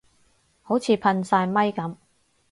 [0.63, 1.95] 好似噴曬咪噉